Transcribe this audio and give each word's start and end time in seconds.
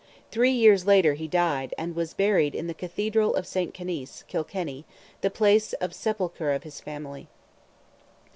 Three 0.31 0.49
years 0.49 0.87
later 0.87 1.13
he 1.13 1.27
died, 1.27 1.75
and 1.77 1.95
was 1.95 2.15
buried 2.15 2.55
in 2.55 2.65
the 2.65 2.73
Cathedral 2.73 3.35
of 3.35 3.45
St. 3.45 3.71
Canice, 3.71 4.23
Kilkenny, 4.27 4.83
the 5.21 5.29
place 5.29 5.73
of 5.73 5.93
sepulture 5.93 6.53
of 6.53 6.63
his 6.63 6.79
family. 6.79 7.27